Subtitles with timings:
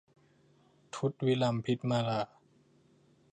[0.95, 2.21] ทุตวิลัมพิตมาลา